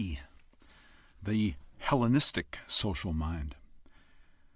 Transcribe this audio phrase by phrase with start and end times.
[0.01, 0.19] c)
[1.21, 3.55] The Hellenistic social mind.